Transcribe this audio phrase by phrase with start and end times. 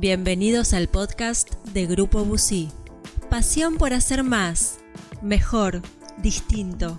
[0.00, 2.70] Bienvenidos al podcast de Grupo Busí.
[3.28, 4.78] Pasión por hacer más,
[5.20, 5.82] mejor,
[6.16, 6.98] distinto.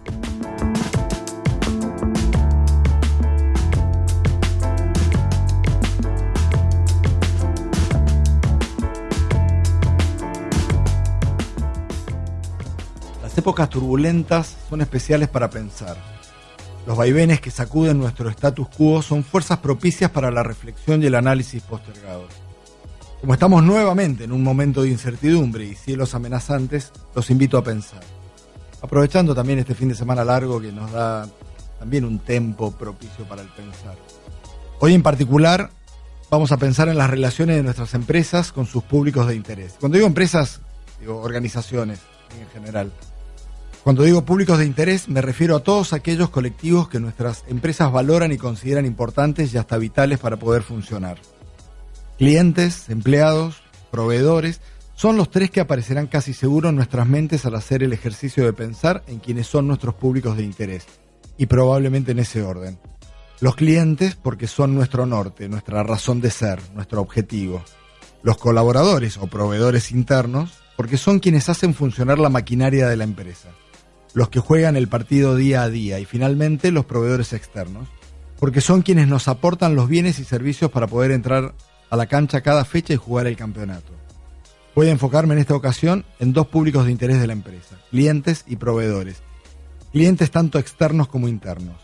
[13.23, 15.97] Las épocas turbulentas son especiales para pensar.
[16.85, 21.15] Los vaivenes que sacuden nuestro status quo son fuerzas propicias para la reflexión y el
[21.15, 22.50] análisis postergados.
[23.21, 27.99] Como estamos nuevamente en un momento de incertidumbre y cielos amenazantes, los invito a pensar.
[28.81, 31.29] Aprovechando también este fin de semana largo que nos da
[31.77, 33.95] también un tempo propicio para el pensar.
[34.79, 35.69] Hoy en particular
[36.31, 39.75] vamos a pensar en las relaciones de nuestras empresas con sus públicos de interés.
[39.79, 40.61] Cuando digo empresas,
[40.99, 41.99] digo organizaciones
[42.39, 42.91] en general.
[43.83, 48.31] Cuando digo públicos de interés, me refiero a todos aquellos colectivos que nuestras empresas valoran
[48.31, 51.19] y consideran importantes y hasta vitales para poder funcionar.
[52.21, 54.61] Clientes, empleados, proveedores,
[54.93, 58.53] son los tres que aparecerán casi seguro en nuestras mentes al hacer el ejercicio de
[58.53, 60.85] pensar en quienes son nuestros públicos de interés,
[61.35, 62.77] y probablemente en ese orden.
[63.39, 67.63] Los clientes porque son nuestro norte, nuestra razón de ser, nuestro objetivo.
[68.21, 73.49] Los colaboradores o proveedores internos porque son quienes hacen funcionar la maquinaria de la empresa
[74.13, 77.87] los que juegan el partido día a día y finalmente los proveedores externos,
[78.37, 81.55] porque son quienes nos aportan los bienes y servicios para poder entrar
[81.91, 83.91] a la cancha cada fecha y jugar el campeonato.
[84.73, 88.45] Voy a enfocarme en esta ocasión en dos públicos de interés de la empresa, clientes
[88.47, 89.17] y proveedores,
[89.91, 91.75] clientes tanto externos como internos.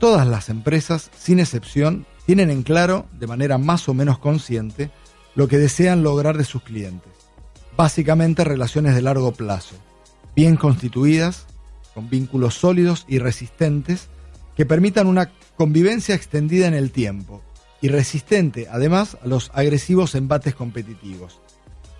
[0.00, 4.90] Todas las empresas, sin excepción, tienen en claro, de manera más o menos consciente,
[5.36, 7.12] lo que desean lograr de sus clientes.
[7.76, 9.76] Básicamente relaciones de largo plazo,
[10.34, 11.46] bien constituidas,
[11.94, 14.08] con vínculos sólidos y resistentes
[14.56, 17.42] que permitan una convivencia extendida en el tiempo
[17.80, 21.40] y resistente además a los agresivos embates competitivos.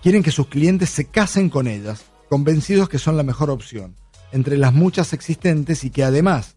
[0.01, 3.95] Quieren que sus clientes se casen con ellas, convencidos que son la mejor opción,
[4.31, 6.55] entre las muchas existentes y que además,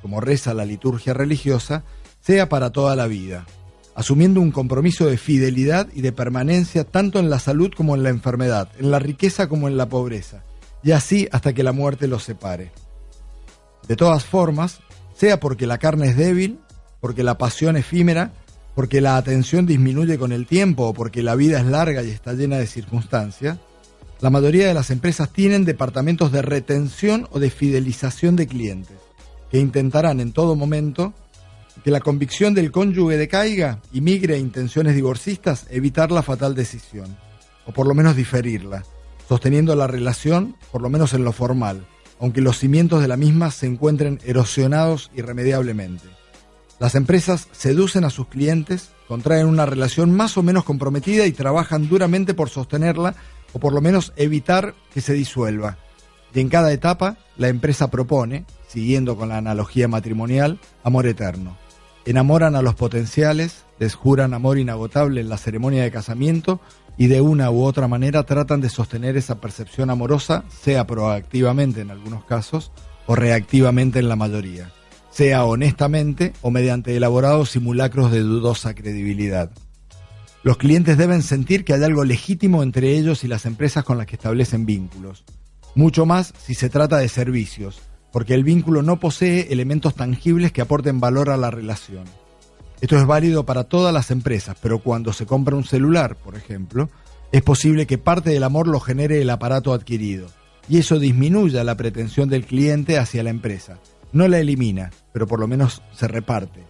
[0.00, 1.84] como reza la liturgia religiosa,
[2.20, 3.46] sea para toda la vida,
[3.94, 8.10] asumiendo un compromiso de fidelidad y de permanencia tanto en la salud como en la
[8.10, 10.44] enfermedad, en la riqueza como en la pobreza,
[10.82, 12.72] y así hasta que la muerte los separe.
[13.86, 14.80] De todas formas,
[15.14, 16.58] sea porque la carne es débil,
[17.00, 18.32] porque la pasión efímera,
[18.74, 22.32] porque la atención disminuye con el tiempo o porque la vida es larga y está
[22.32, 23.58] llena de circunstancias,
[24.20, 28.96] la mayoría de las empresas tienen departamentos de retención o de fidelización de clientes,
[29.50, 31.12] que intentarán en todo momento
[31.82, 37.16] que la convicción del cónyuge decaiga y migre a intenciones divorcistas, evitar la fatal decisión,
[37.66, 38.84] o por lo menos diferirla,
[39.28, 41.84] sosteniendo la relación, por lo menos en lo formal,
[42.20, 46.21] aunque los cimientos de la misma se encuentren erosionados irremediablemente.
[46.78, 51.88] Las empresas seducen a sus clientes, contraen una relación más o menos comprometida y trabajan
[51.88, 53.14] duramente por sostenerla
[53.52, 55.78] o por lo menos evitar que se disuelva.
[56.34, 61.56] Y en cada etapa, la empresa propone, siguiendo con la analogía matrimonial, amor eterno.
[62.04, 66.60] Enamoran a los potenciales, les juran amor inagotable en la ceremonia de casamiento
[66.96, 71.90] y de una u otra manera tratan de sostener esa percepción amorosa, sea proactivamente en
[71.90, 72.72] algunos casos
[73.06, 74.72] o reactivamente en la mayoría,
[75.12, 79.50] sea honestamente o mediante elaborados simulacros de dudosa credibilidad.
[80.42, 84.06] Los clientes deben sentir que hay algo legítimo entre ellos y las empresas con las
[84.06, 85.24] que establecen vínculos,
[85.76, 87.80] mucho más si se trata de servicios,
[88.10, 92.04] porque el vínculo no posee elementos tangibles que aporten valor a la relación.
[92.80, 96.90] Esto es válido para todas las empresas, pero cuando se compra un celular, por ejemplo,
[97.30, 100.26] es posible que parte del amor lo genere el aparato adquirido,
[100.68, 103.78] y eso disminuya la pretensión del cliente hacia la empresa.
[104.12, 106.64] No la elimina, pero por lo menos se reparte.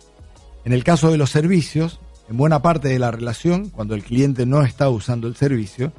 [0.65, 4.47] En el caso de los servicios, en buena parte de la relación, cuando el cliente
[4.47, 5.93] no está usando el servicio,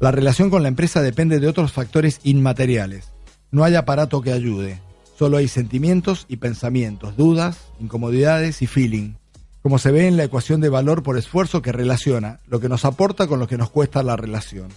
[0.00, 3.12] la relación con la empresa depende de otros factores inmateriales.
[3.50, 4.80] No hay aparato que ayude,
[5.16, 9.14] solo hay sentimientos y pensamientos, dudas, incomodidades y feeling
[9.62, 12.84] como se ve en la ecuación de valor por esfuerzo que relaciona lo que nos
[12.84, 14.68] aporta con lo que nos cuesta la relación.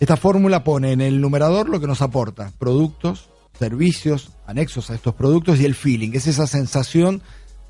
[0.00, 3.28] Esta fórmula pone en el numerador lo que nos aporta, productos,
[3.58, 7.22] servicios, anexos a estos productos y el feeling, es esa sensación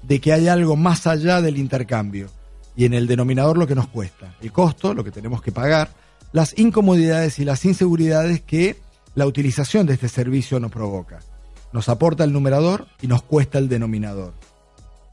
[0.03, 2.29] de que hay algo más allá del intercambio.
[2.77, 5.91] Y en el denominador lo que nos cuesta, el costo, lo que tenemos que pagar,
[6.33, 8.77] las incomodidades y las inseguridades que
[9.15, 11.21] la utilización de este servicio nos provoca.
[11.73, 14.35] Nos aporta el numerador y nos cuesta el denominador.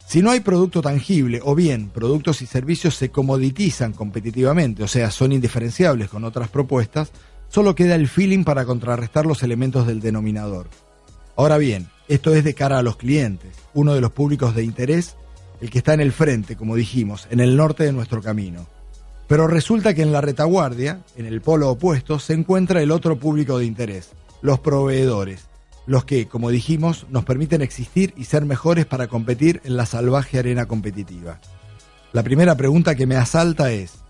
[0.07, 5.09] Si no hay producto tangible o bien productos y servicios se comoditizan competitivamente, o sea,
[5.09, 7.11] son indiferenciables con otras propuestas,
[7.51, 10.67] solo queda el feeling para contrarrestar los elementos del denominador.
[11.35, 15.15] Ahora bien, esto es de cara a los clientes, uno de los públicos de interés,
[15.59, 18.67] el que está en el frente, como dijimos, en el norte de nuestro camino.
[19.27, 23.59] Pero resulta que en la retaguardia, en el polo opuesto, se encuentra el otro público
[23.59, 24.11] de interés,
[24.41, 25.47] los proveedores,
[25.85, 30.39] los que, como dijimos, nos permiten existir y ser mejores para competir en la salvaje
[30.39, 31.39] arena competitiva.
[32.13, 34.00] La primera pregunta que me asalta es,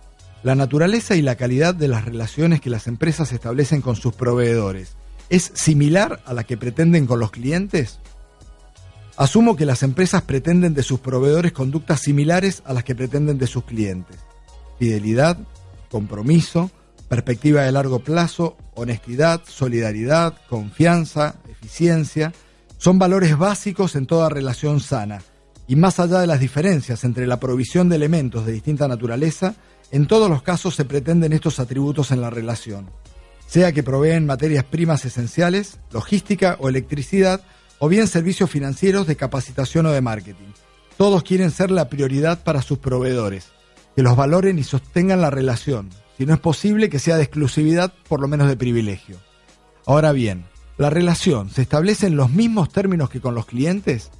[0.43, 4.95] ¿la naturaleza y la calidad de las relaciones que las empresas establecen con sus proveedores
[5.29, 7.99] es similar a la que pretenden con los clientes?
[9.17, 13.47] Asumo que las empresas pretenden de sus proveedores conductas similares a las que pretenden de
[13.47, 14.17] sus clientes.
[14.79, 15.37] Fidelidad,
[15.89, 16.71] compromiso,
[17.07, 22.33] perspectiva de largo plazo, honestidad, solidaridad, confianza, eficiencia,
[22.77, 25.21] son valores básicos en toda relación sana.
[25.67, 29.55] Y más allá de las diferencias entre la provisión de elementos de distinta naturaleza,
[29.91, 32.89] en todos los casos se pretenden estos atributos en la relación.
[33.45, 37.41] Sea que proveen materias primas esenciales, logística o electricidad,
[37.79, 40.53] o bien servicios financieros de capacitación o de marketing.
[40.97, 43.47] Todos quieren ser la prioridad para sus proveedores,
[43.95, 47.91] que los valoren y sostengan la relación, si no es posible que sea de exclusividad,
[48.07, 49.17] por lo menos de privilegio.
[49.85, 50.45] Ahora bien,
[50.77, 54.11] ¿la relación se establece en los mismos términos que con los clientes?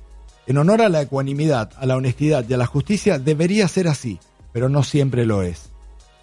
[0.47, 4.19] En honor a la ecuanimidad, a la honestidad y a la justicia debería ser así,
[4.53, 5.69] pero no siempre lo es.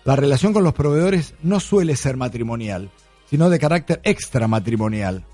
[0.04, 2.90] La relación con los proveedores no suele ser matrimonial,
[3.28, 5.24] sino de carácter extramatrimonial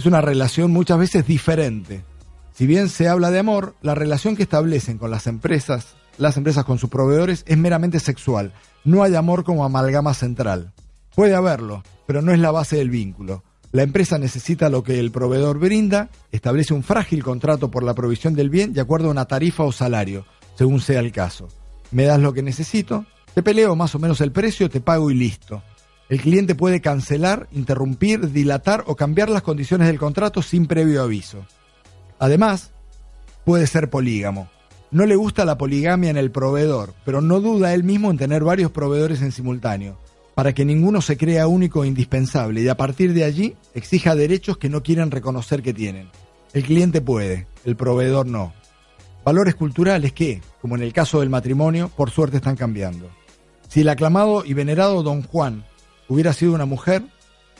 [0.00, 2.02] es una relación muchas veces diferente.
[2.54, 6.64] Si bien se habla de amor, la relación que establecen con las empresas, las empresas
[6.64, 8.54] con sus proveedores, es meramente sexual.
[8.82, 10.72] No hay amor como amalgama central.
[11.14, 13.44] Puede haberlo, pero no es la base del vínculo.
[13.72, 18.32] La empresa necesita lo que el proveedor brinda, establece un frágil contrato por la provisión
[18.34, 20.24] del bien de acuerdo a una tarifa o salario,
[20.56, 21.48] según sea el caso.
[21.90, 25.14] Me das lo que necesito, te peleo más o menos el precio, te pago y
[25.14, 25.62] listo.
[26.08, 31.46] El cliente puede cancelar, interrumpir, dilatar o cambiar las condiciones del contrato sin previo aviso.
[32.18, 32.72] Además,
[33.44, 34.48] puede ser polígamo.
[34.90, 38.42] No le gusta la poligamia en el proveedor, pero no duda él mismo en tener
[38.42, 39.96] varios proveedores en simultáneo,
[40.34, 44.58] para que ninguno se crea único e indispensable y a partir de allí exija derechos
[44.58, 46.08] que no quieren reconocer que tienen.
[46.52, 48.52] El cliente puede, el proveedor no.
[49.24, 53.10] Valores culturales que, como en el caso del matrimonio, por suerte están cambiando.
[53.68, 55.64] Si el aclamado y venerado don Juan
[56.08, 57.02] hubiera sido una mujer,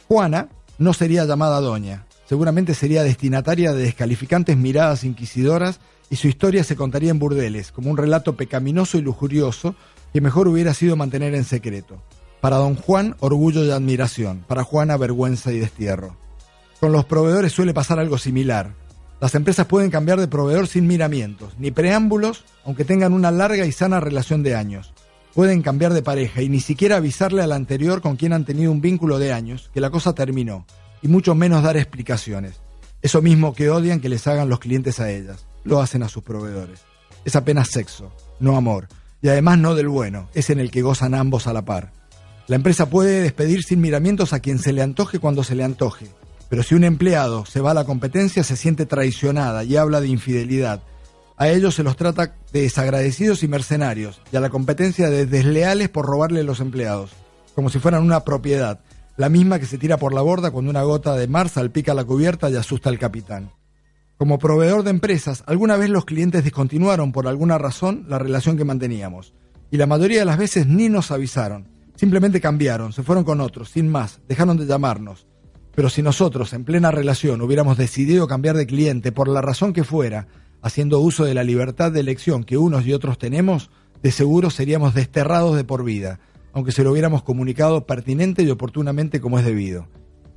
[0.08, 0.48] Juana
[0.78, 2.06] no sería llamada doña.
[2.26, 5.80] Seguramente sería destinataria de descalificantes miradas inquisidoras
[6.10, 9.74] y su historia se contaría en burdeles, como un relato pecaminoso y lujurioso
[10.12, 12.02] que mejor hubiera sido mantener en secreto.
[12.40, 14.44] Para don Juan, orgullo y admiración.
[14.48, 16.16] Para Juana, vergüenza y destierro.
[16.80, 18.72] Con los proveedores suele pasar algo similar.
[19.20, 23.72] Las empresas pueden cambiar de proveedor sin miramientos, ni preámbulos, aunque tengan una larga y
[23.72, 24.94] sana relación de años
[25.34, 28.80] pueden cambiar de pareja y ni siquiera avisarle al anterior con quien han tenido un
[28.80, 30.66] vínculo de años que la cosa terminó,
[31.02, 32.60] y mucho menos dar explicaciones.
[33.02, 36.22] Eso mismo que odian que les hagan los clientes a ellas, lo hacen a sus
[36.22, 36.80] proveedores.
[37.24, 38.88] Es apenas sexo, no amor,
[39.22, 41.92] y además no del bueno, es en el que gozan ambos a la par.
[42.46, 46.08] La empresa puede despedir sin miramientos a quien se le antoje cuando se le antoje,
[46.50, 50.08] pero si un empleado se va a la competencia se siente traicionada y habla de
[50.08, 50.82] infidelidad,
[51.36, 55.88] a ellos se los trata de desagradecidos y mercenarios, y a la competencia de desleales
[55.88, 57.12] por robarle los empleados,
[57.54, 58.80] como si fueran una propiedad,
[59.16, 62.04] la misma que se tira por la borda cuando una gota de mar salpica la
[62.04, 63.52] cubierta y asusta al capitán.
[64.18, 68.64] Como proveedor de empresas, alguna vez los clientes discontinuaron por alguna razón la relación que
[68.64, 69.34] manteníamos,
[69.70, 73.70] y la mayoría de las veces ni nos avisaron, simplemente cambiaron, se fueron con otros,
[73.70, 75.29] sin más, dejaron de llamarnos.
[75.80, 79.82] Pero si nosotros, en plena relación, hubiéramos decidido cambiar de cliente por la razón que
[79.82, 80.26] fuera,
[80.60, 83.70] haciendo uso de la libertad de elección que unos y otros tenemos,
[84.02, 86.20] de seguro seríamos desterrados de por vida,
[86.52, 89.88] aunque se lo hubiéramos comunicado pertinente y oportunamente como es debido.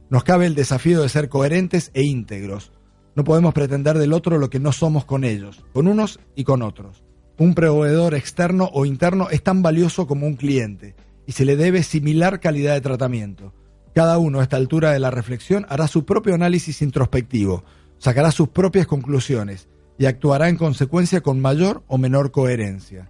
[0.10, 2.72] Nos cabe el desafío de ser coherentes e íntegros.
[3.14, 6.62] No podemos pretender del otro lo que no somos con ellos, con unos y con
[6.62, 7.04] otros.
[7.38, 10.96] Un proveedor externo o interno es tan valioso como un cliente
[11.28, 13.52] y se le debe similar calidad de tratamiento.
[13.94, 17.64] Cada uno a esta altura de la reflexión hará su propio análisis introspectivo,
[18.00, 19.68] sacará sus propias conclusiones
[20.00, 23.10] y actuará en consecuencia con mayor o menor coherencia.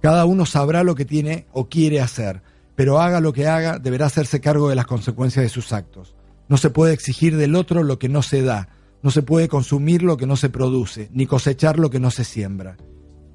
[0.00, 2.42] Cada uno sabrá lo que tiene o quiere hacer,
[2.74, 6.14] pero haga lo que haga, deberá hacerse cargo de las consecuencias de sus actos.
[6.48, 8.68] No se puede exigir del otro lo que no se da,
[9.02, 12.24] no se puede consumir lo que no se produce, ni cosechar lo que no se
[12.24, 12.76] siembra.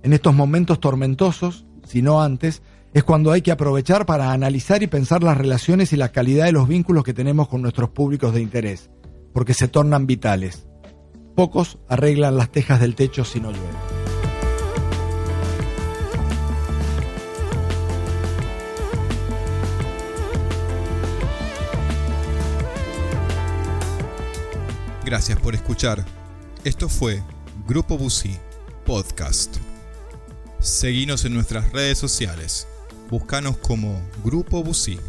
[0.04, 2.62] En estos momentos tormentosos, si no antes,
[2.94, 6.52] es cuando hay que aprovechar para analizar y pensar las relaciones y la calidad de
[6.52, 8.90] los vínculos que tenemos con nuestros públicos de interés,
[9.34, 10.66] porque se tornan vitales.
[11.36, 13.68] Pocos arreglan las tejas del techo si no llueve.
[25.06, 26.06] Gracias por escuchar.
[26.64, 27.24] Esto fue
[27.68, 28.36] Grupo Busí
[28.86, 29.58] Podcast.
[30.60, 32.68] Seguinos en nuestras redes sociales.
[33.10, 35.00] Búscanos como Grupo Busí.